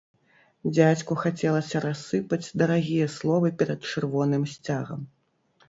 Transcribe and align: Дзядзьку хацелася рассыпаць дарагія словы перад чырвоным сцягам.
Дзядзьку 0.71 1.17
хацелася 1.23 1.81
рассыпаць 1.85 2.51
дарагія 2.63 3.11
словы 3.19 3.55
перад 3.63 3.79
чырвоным 3.93 4.51
сцягам. 4.59 5.09